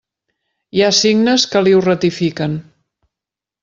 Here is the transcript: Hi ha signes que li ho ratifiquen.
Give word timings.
Hi 0.77 0.83
ha 0.85 0.89
signes 1.01 1.47
que 1.53 1.63
li 1.69 1.77
ho 1.81 1.85
ratifiquen. 1.91 2.61